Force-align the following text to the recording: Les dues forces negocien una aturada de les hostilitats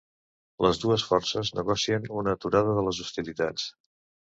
Les 0.65 0.79
dues 0.83 1.03
forces 1.09 1.51
negocien 1.59 2.09
una 2.23 2.35
aturada 2.39 2.75
de 2.81 2.87
les 2.91 3.05
hostilitats 3.07 3.71